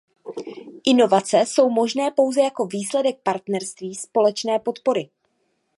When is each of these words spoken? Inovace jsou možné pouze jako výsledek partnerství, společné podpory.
Inovace 0.83 1.39
jsou 1.45 1.69
možné 1.69 2.11
pouze 2.11 2.41
jako 2.41 2.65
výsledek 2.65 3.19
partnerství, 3.23 3.95
společné 3.95 4.59
podpory. 4.59 5.09